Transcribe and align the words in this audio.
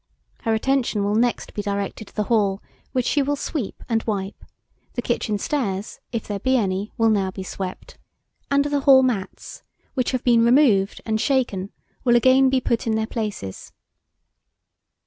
Her 0.45 0.55
attention 0.55 1.03
will 1.03 1.13
next 1.13 1.53
be 1.53 1.61
directed 1.61 2.07
to 2.07 2.15
the 2.15 2.23
hall, 2.23 2.59
which 2.91 3.05
she 3.05 3.21
will 3.21 3.35
sweep 3.35 3.83
and 3.87 4.01
wipe; 4.05 4.43
the 4.93 5.01
kitchen 5.03 5.37
stairs, 5.37 5.99
if 6.11 6.27
there 6.27 6.39
be 6.39 6.57
any, 6.57 6.91
will 6.97 7.11
now 7.11 7.29
be 7.29 7.43
swept; 7.43 7.99
and 8.49 8.65
the 8.65 8.79
hall 8.79 9.03
mats, 9.03 9.61
which 9.93 10.09
have 10.09 10.23
been 10.23 10.43
removed 10.43 11.01
and 11.05 11.21
shaken, 11.21 11.71
will 12.03 12.13
be 12.13 12.17
again 12.17 12.49
put 12.61 12.87
in 12.87 12.95
their 12.95 13.05
places. 13.05 13.71